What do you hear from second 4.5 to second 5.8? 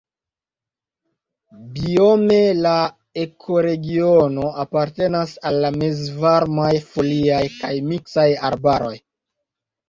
apartenas al la